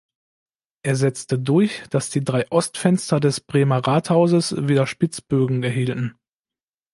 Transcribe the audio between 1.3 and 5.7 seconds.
durch, dass die drei Ostfenster des Bremer Rathauses wieder Spitzbögen